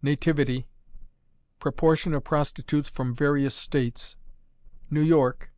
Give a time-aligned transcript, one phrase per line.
[0.00, 0.66] Nativity.
[1.58, 4.16] Proportion of Prostitutes from various States.
[4.88, 5.52] New York.